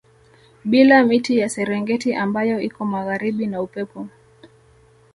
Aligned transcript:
Bila 0.63 1.03
miti 1.03 1.37
ya 1.37 1.49
Serengeti 1.49 2.13
ambayo 2.13 2.59
iko 2.61 2.85
magharibi 2.85 3.47
na 3.47 3.61
Upepo 3.61 4.07